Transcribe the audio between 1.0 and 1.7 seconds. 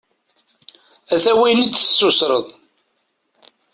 Ata wayen i